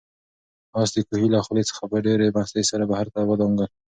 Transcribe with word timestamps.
آس 0.79 0.89
د 0.95 0.97
کوهي 1.07 1.27
له 1.33 1.39
خولې 1.45 1.63
څخه 1.69 1.81
په 1.91 1.97
ډېرې 2.05 2.33
مستۍ 2.35 2.63
سره 2.71 2.83
بهر 2.91 3.07
ته 3.13 3.19
ودانګل. 3.29 3.69